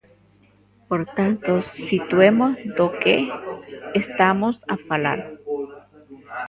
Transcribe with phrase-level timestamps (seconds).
[0.87, 1.51] Por tanto,
[1.89, 3.15] situemos do que
[4.03, 5.19] estamos a falar.